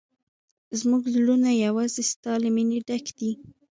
[0.79, 3.31] زموږ زړونه یوازې ستا له مینې ډک دي.